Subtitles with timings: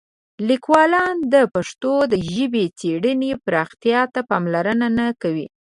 [0.47, 5.47] لیکوالان د پښتو د ژبني څېړنو پراختیا ته پاملرنه نه کوي.